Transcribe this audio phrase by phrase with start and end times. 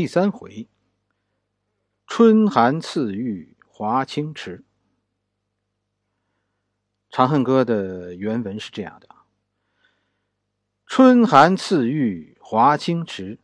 [0.00, 0.66] 第三回，
[2.06, 4.60] 春寒赐浴华清池。
[7.10, 9.06] 《长恨歌》的原文是这样的：
[10.86, 13.38] 春寒赐浴华清池，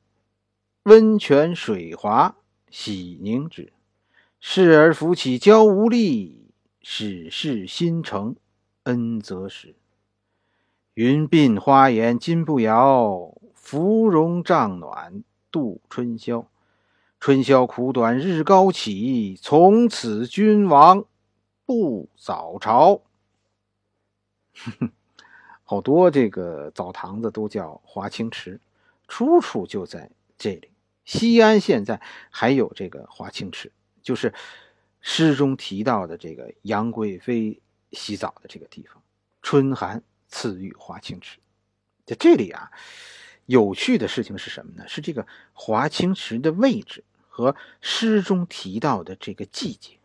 [0.84, 2.34] 温泉水滑
[2.70, 3.75] 洗凝脂。
[4.41, 8.34] 侍儿扶起娇无力，始是新承
[8.84, 9.77] 恩泽时。
[10.95, 15.23] 云鬓花颜金步摇，芙蓉帐暖。
[15.51, 16.49] 度春宵，
[17.19, 21.04] 春宵苦短日高起，从此君王
[21.64, 23.03] 不早朝。
[25.64, 28.61] 好多这个澡堂子都叫华清池，
[29.09, 30.71] 出处就在这里。
[31.04, 34.33] 西安现在还有这个华清池，就是
[35.01, 37.61] 诗中提到的这个杨贵妃
[37.92, 39.03] 洗澡的这个地方。
[39.42, 41.39] 春寒赐浴华清池，
[42.05, 42.70] 在这里啊。
[43.47, 44.86] 有趣的事情是什么呢？
[44.86, 49.98] 是这个华清池的位置和诗中提到的这个季节。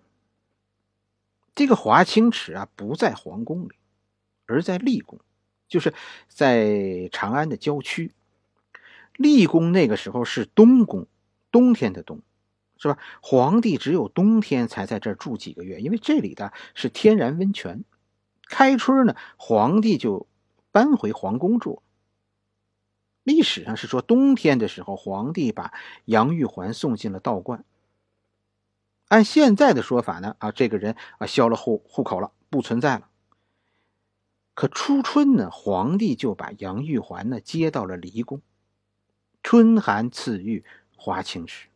[1.54, 3.74] 这个华清池啊，不在皇宫里，
[4.46, 5.20] 而在丽宫，
[5.68, 5.94] 就是
[6.28, 8.14] 在长安的郊区。
[9.18, 11.08] 丽宫那个时候是冬宫，
[11.52, 12.22] 冬天的冬，
[12.78, 12.98] 是吧？
[13.22, 17.84] 皇帝只有冬天才在这儿住几个月，因为这里的是天然温泉。
[18.48, 20.28] 开春呢，皇帝就
[20.72, 21.82] 搬回皇宫住。
[23.24, 25.74] 历史上是说，冬天的时候，皇帝把
[26.06, 27.64] 杨玉环送进了道观。
[29.10, 33.10] 按现在的说法呢，啊，这个人啊销了户户口了，不存在了。
[34.54, 38.42] 可初春呢，皇帝就把杨玉环呢接到了离宫。
[39.44, 40.64] 春寒赐浴
[40.96, 41.68] 华清池，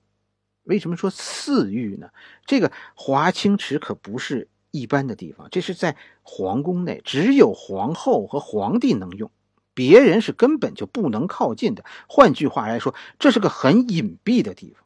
[0.64, 2.10] 为什么说赐浴呢？
[2.46, 9.30] 这个华清池可不是一般的地方，这是在皇宫内，只有皇后和皇帝能用。
[9.76, 11.86] 别人是根本就不能靠近的。
[12.08, 14.84] 换句话来说，这是个很隐蔽的地方。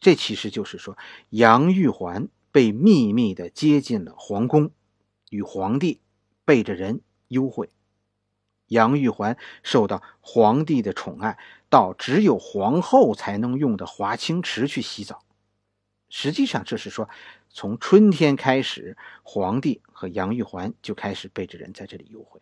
[0.00, 0.98] 这其实就是说，
[1.30, 4.72] 杨玉环被秘密的接进了皇宫，
[5.30, 6.00] 与皇帝
[6.44, 7.70] 背着人幽会。
[8.66, 15.22] 杨玉环受到皇帝的宠爱，到只有皇后才能用的华清池去洗澡。
[16.14, 17.08] 实际上，这是说。
[17.54, 22.40] 从春天开始，皇帝和杨玉环就开始背着人在这里幽会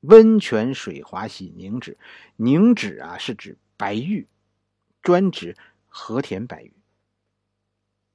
[0.00, 1.96] 温泉水滑洗凝脂，
[2.36, 4.28] 凝脂啊是指白玉，
[5.00, 5.56] 专指
[5.88, 6.74] 和田白玉。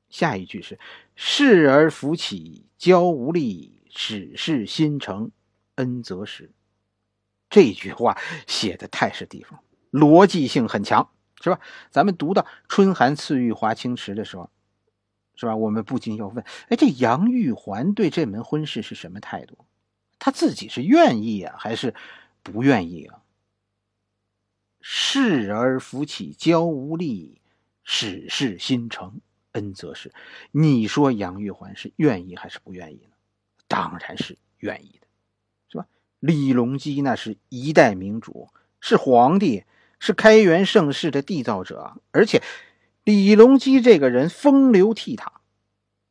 [0.10, 0.78] 下一句是
[1.16, 5.32] “侍儿扶起娇无力，始是新承
[5.74, 6.52] 恩泽时”。
[7.50, 8.16] 这句话
[8.46, 9.60] 写的太是地方，
[9.92, 11.10] 逻辑性很强，
[11.42, 11.60] 是吧？
[11.90, 14.50] 咱们读到“春寒赐浴华清池”的时候。
[15.36, 15.56] 是吧？
[15.56, 19.58] 我们不禁要问：哎，这杨玉环对这门婚事是什么态度？
[20.20, 21.96] 他自己是愿意啊，还是
[22.44, 23.22] 不愿意啊？
[24.82, 27.40] 侍儿扶起娇无力，
[27.86, 29.22] 始是新承
[29.54, 30.12] 恩泽时。
[30.52, 33.16] 你说杨玉环是愿意还是不愿意呢？
[33.70, 35.08] 当然是愿意的，
[35.70, 35.88] 是吧？
[36.20, 38.50] 李隆基那是一代明主，
[38.82, 39.64] 是皇帝，
[40.00, 42.42] 是开元盛世的缔造者，而且。
[43.06, 45.26] 李隆基这个人风流倜傥，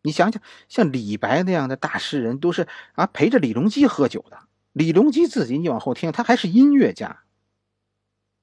[0.02, 4.40] 你想想，像李白那样的大诗人，都是啊陪着李隆基喝酒的。
[4.72, 7.20] 李隆基自己，你往后听，他还是音乐家，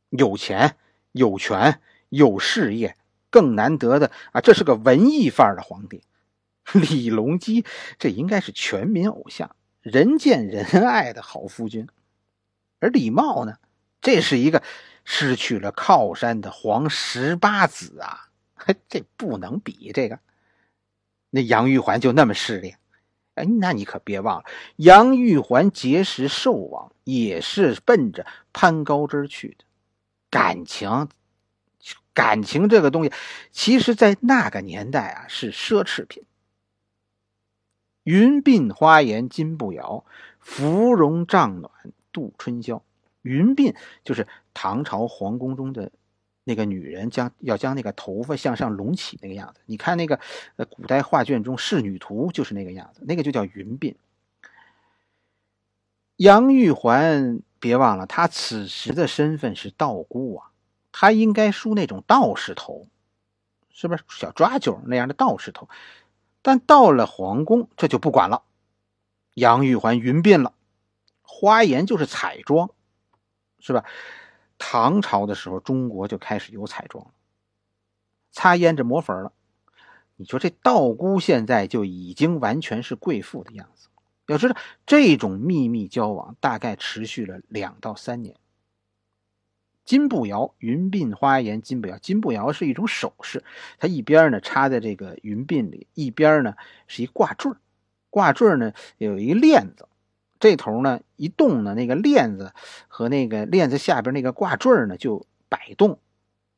[0.10, 0.78] 有钱、
[1.12, 2.96] 有权、有事业，
[3.30, 6.04] 更难得的啊，这是个文艺范儿的皇帝。
[6.72, 7.66] 李隆基
[8.00, 11.90] 这应该是全民偶像，人见人爱的好夫君。
[12.80, 13.58] 而李茂呢，
[14.00, 14.64] 这是一个
[15.06, 18.24] 失去了靠山的皇十八子啊。
[18.90, 20.20] 这不能比这个，
[21.30, 22.76] 那杨玉环就那么势利，
[23.36, 24.46] 哎，那你可别忘了，
[24.78, 29.66] 杨玉环结识寿王也是奔着攀高枝去的，
[30.32, 31.10] 感情，
[32.14, 33.12] 感情这个东西，
[33.52, 36.24] 其实在那个年代啊是奢侈品。
[38.04, 40.06] 云鬓花颜金步摇，
[40.40, 41.72] 芙蓉帐暖
[42.12, 42.84] 度春宵。
[43.26, 43.76] 云鬓
[44.06, 45.92] 就是唐朝皇宫中的。
[46.48, 50.20] 那个女人将要将那个头发向上隆起那个样子，你看那个
[50.58, 53.96] 呃古代画卷中《仕女图》就是那个样子，那个就叫云鬓。
[56.18, 60.52] 杨玉环，别忘了，她此时的身份是道姑啊，
[60.92, 62.86] 她应该梳那种道士头，
[63.72, 65.68] 是不是小抓阄那样的道士头？
[66.44, 68.44] 但到了皇宫，这就不管了。
[69.34, 70.54] 杨玉环云鬓了，
[71.24, 72.70] 花颜就是彩妆，
[73.66, 73.84] 是吧？
[74.60, 77.12] 唐朝的时候，中国就开始有彩妆了
[78.32, 79.34] 擦胭脂抹粉了。
[80.18, 83.90] 你说这道姑现在就已经完全是贵妇的样子。
[84.28, 88.36] 要知道，这种秘密交往大概持续了两到三年。
[89.84, 91.98] 金步摇，云鬓花颜金步摇。
[91.98, 93.44] 金步摇是一种首饰，
[93.78, 96.56] 它一边呢插在这个云鬓里，一边呢
[96.88, 97.52] 是一挂坠
[98.10, 99.88] 挂坠呢有一个链子，
[100.40, 102.54] 这头呢一动呢，那个链子
[102.88, 106.00] 和那个链子下边那个挂坠呢就摆动，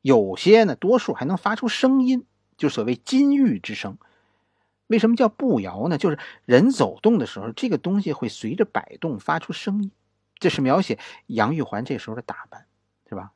[0.01, 2.25] 有些呢多数还能发出声音，
[2.57, 3.97] 就所谓金玉之声。
[4.87, 5.97] 为什么叫步摇呢？
[5.97, 9.91] 就是人走动的时候，这个东西会随着摆动发出声音。
[10.39, 12.65] 这是描写杨玉环这时候的打扮，
[13.09, 13.31] 是吧？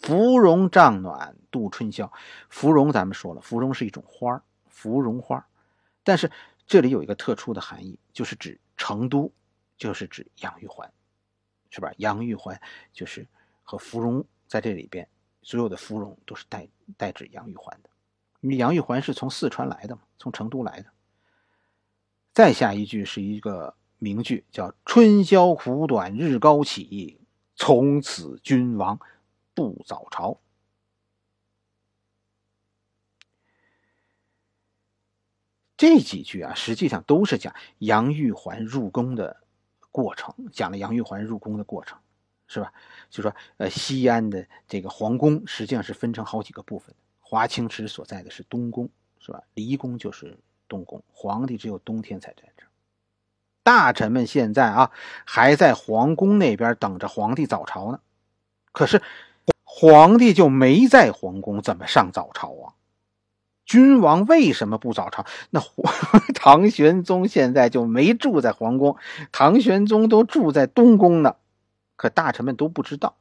[0.00, 2.12] 芙蓉帐暖度春宵，
[2.48, 5.46] 芙蓉咱们说了，芙蓉是一种花芙蓉花
[6.04, 6.30] 但是
[6.66, 9.30] 这里有一个特殊的含义，就是指成都，
[9.76, 10.90] 就是指杨玉环，
[11.68, 11.92] 是吧？
[11.98, 12.58] 杨玉环
[12.94, 13.28] 就是
[13.62, 15.06] 和芙蓉在这里边，
[15.42, 16.66] 所有的芙蓉都是代
[16.96, 17.90] 代指杨玉环的。
[18.40, 20.90] 因为杨玉环是从四川来的嘛，从成都来的。
[22.32, 27.20] 再下一句是一个名句，叫“春宵苦短日高起，
[27.56, 29.00] 从此君王
[29.54, 30.40] 不早朝”。
[35.78, 39.34] 这几句啊，实际上都是讲杨玉环入宫的
[39.92, 41.96] 过程，讲了杨玉环入宫的过程，
[42.48, 42.72] 是吧？
[43.08, 46.94] 就说，呃，西安的这个皇宫实际上是分成好几个部分。
[47.20, 48.90] 华清池所在的是东宫，
[49.20, 49.40] 是吧？
[49.54, 50.36] 离宫就是
[50.66, 52.68] 东宫，皇帝只有冬天才在这儿。
[53.62, 54.90] 大臣们现在啊，
[55.24, 58.00] 还在皇宫那边等着皇帝早朝呢。
[58.72, 59.00] 可是
[59.62, 62.74] 皇帝就没在皇宫，怎么上早朝啊？
[63.68, 65.26] 君王为什么不早朝？
[65.50, 65.92] 那皇
[66.34, 68.96] 唐玄宗现在就没住在皇宫，
[69.30, 71.36] 唐玄宗都住在东宫呢，
[71.94, 73.14] 可大臣们都不知道。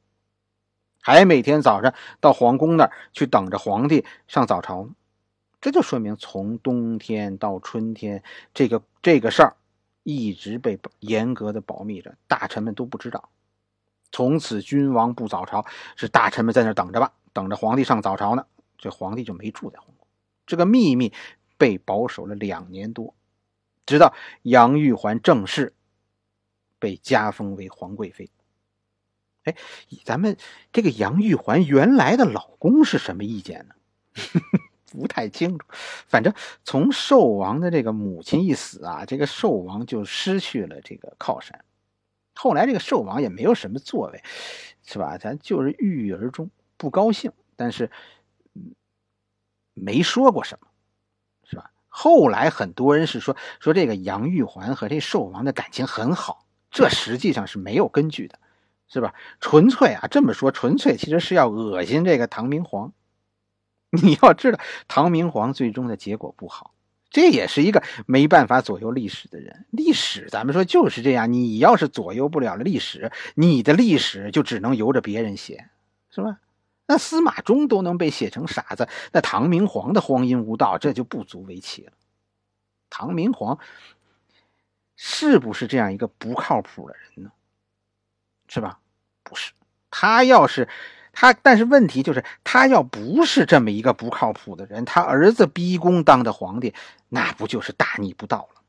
[1.02, 4.92] 还每天早上到皇宫那儿去等着皇帝上早朝呢，
[5.60, 8.24] 这就说明从冬天到春天，
[8.54, 9.56] 这个这个事儿
[10.04, 13.30] 一直被严格的保密着，大臣们都不知道。
[14.14, 15.66] 从此君王不早朝，
[15.98, 18.46] 是大臣们在那等着吧，等着皇帝上早朝呢。
[18.78, 19.88] 这皇帝就没住在皇，
[20.48, 21.14] 这个秘密
[21.58, 23.14] 被保守了两年多，
[23.86, 25.76] 直到杨玉环正式
[26.80, 28.32] 被加封为皇贵妃。
[29.44, 29.56] 哎，
[30.04, 30.36] 咱们
[30.74, 33.76] 这个杨玉环原来的老公是什么意见呢？
[34.92, 35.68] 不太清楚。
[36.08, 36.34] 反正
[36.64, 41.64] 从寿王的这个母亲一死啊，这个寿王就失去了这个靠山。
[42.34, 44.22] 后来这个寿王也没有什么作为，
[44.84, 45.18] 是吧？
[45.18, 47.90] 咱就是郁郁而终，不高兴，但是
[49.82, 50.68] 没说过什么，
[51.44, 51.72] 是吧？
[51.88, 58.40] 后来很多人是说说这个杨玉环和这寿王的感情很好，这实际上是没有根据的。
[58.90, 59.14] 是吧？
[59.42, 62.94] 纯粹啊，这么说纯粹其实是要恶心这个唐明皇。
[63.92, 66.74] 你要知道，唐明皇最终的结果不好，
[67.10, 69.66] 这也是一个没办法左右历史的人。
[69.72, 75.68] 历史咱们说就是这样，你要是左右不了历史，你的历史就只能由着别人写，
[76.10, 76.38] 是吧？
[76.88, 81.92] 那司马衷都能被写成傻子，那唐明皇的荒淫无道，这就不足为奇了。
[82.89, 83.60] 唐明皇
[84.95, 87.31] 是不是这样一个不靠谱的人呢？
[88.48, 88.80] 是吧？
[89.24, 89.51] 不是，
[89.92, 90.69] 他要是
[91.12, 96.74] 他，但是问题就是，他要不是这么一个不靠谱的人，他儿子逼宫当的皇帝，
[97.10, 98.62] 那不就是大逆不道了？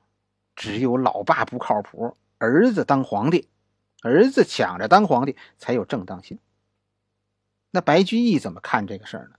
[0.56, 3.46] 只有老爸不靠谱，儿子当皇帝，
[4.02, 6.40] 儿子抢着当皇帝才有正当性。
[7.70, 9.36] 那白居易怎么看这个事儿呢？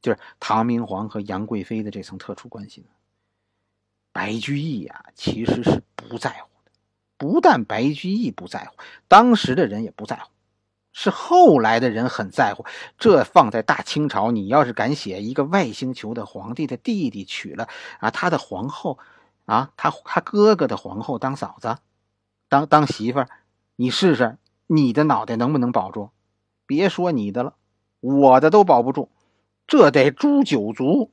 [0.00, 2.88] 就是唐明皇和杨贵妃的这层特殊关系呢？
[4.12, 6.72] 白居易呀，其实是不在乎的。
[7.16, 10.30] 不但白居易不在乎，当时的人也不在乎，
[10.92, 12.66] 是后来的人很在乎。
[12.98, 17.68] 这放在大清朝，你要是敢写一个外星球的皇帝的弟弟娶了
[18.00, 18.98] 啊他的皇后，
[19.44, 21.78] 啊他他哥哥的皇后当嫂子，
[22.48, 23.28] 当当媳妇儿，
[23.76, 24.36] 你试试
[24.66, 26.10] 你的脑袋能不能保住？
[26.66, 27.54] 别说你的了，
[28.00, 29.08] 我的都保不住，
[29.66, 31.10] 这得诛九族。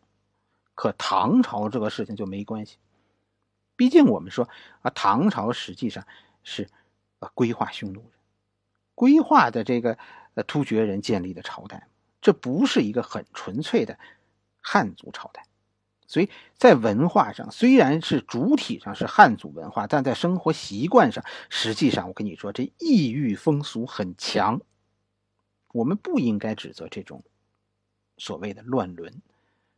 [0.75, 2.77] 可唐朝这个事情就没关系。
[3.75, 4.47] 毕竟我们说
[4.81, 6.05] 啊，唐朝实际上
[6.43, 6.69] 是
[7.19, 8.11] 呃规划匈奴人、
[8.95, 9.97] 规划的这个
[10.35, 11.87] 呃突厥人建立的朝代，
[12.21, 13.97] 这不是一个很纯粹的
[14.61, 15.45] 汉族朝代，
[16.07, 24.61] 所以在文化上虽然是主体上是汉族文化，但在生活习惯上，实际上我跟你说，这异域风俗很强。
[25.71, 27.23] 我们不应该指责这种
[28.17, 29.21] 所谓的乱伦。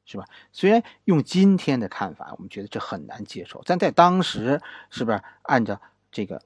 [0.03, 0.25] 是吧？
[0.51, 5.79] 虽然用今天的看法，我们觉得这很难接受，但在当时，是不是按照
[6.11, 6.41] 这个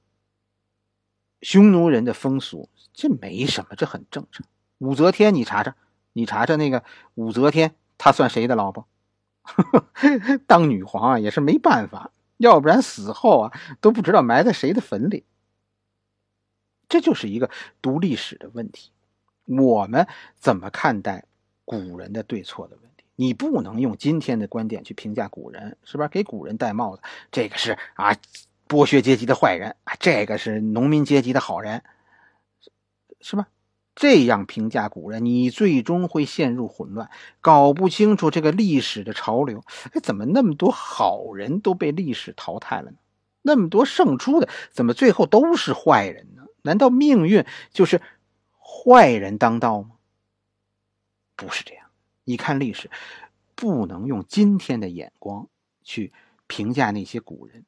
[1.41, 4.45] 匈奴人的风俗，这没什么，这很正常。
[4.77, 5.75] 武则天，你查查，
[6.13, 6.83] 你查查那个
[7.15, 8.87] 武则天，她算谁的老婆？
[10.45, 15.23] 当女皇啊，也是没办法，要不然死后啊都不知道埋在谁的坟里。
[16.87, 17.49] 这就是一个
[17.81, 18.91] 读历史的问题。
[19.45, 21.25] 我们怎么看待
[21.63, 23.03] 古人的对错的问题？
[23.15, 26.07] 你不能用今天的观点去评价古人，是吧？
[26.07, 28.15] 给古人戴帽子，这个是啊，
[28.67, 31.83] 剥削阶级的坏人啊，这个是农民阶级的好人，
[33.21, 33.47] 是吧？
[33.95, 37.09] 这样评价古人，你最终会陷入混乱，
[37.39, 39.63] 搞不清楚这个历史的潮流。
[39.93, 42.97] 哎，怎么那么多好人都被历史淘汰了呢？
[43.41, 46.41] 那么多胜出的，怎么最后都是坏人呢？
[46.63, 48.01] 难道命运就是
[48.83, 49.95] 坏人当道吗？
[51.35, 51.89] 不是这样。
[52.25, 52.91] 你看历史，
[53.55, 55.47] 不能用今天的眼光
[55.83, 56.11] 去
[56.47, 57.65] 评价那些古人，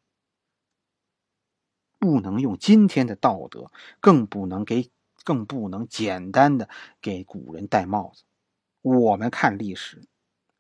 [1.98, 4.92] 不能用今天的道德，更不能给。
[5.24, 6.70] 更不能简单的
[7.02, 8.24] 给古人戴帽子。
[8.82, 10.08] 我们看历史，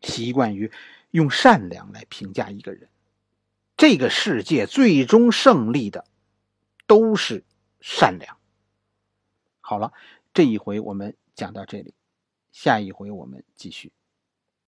[0.02, 0.70] 习惯于
[1.12, 2.90] 用善良来评价一个人。
[3.78, 6.04] 这个世界最终胜利的
[6.86, 7.46] 都是
[7.80, 8.38] 善良。
[9.62, 9.94] 好了，
[10.38, 11.96] 这一回我们讲到这里，
[12.52, 13.92] 下一回我们继续。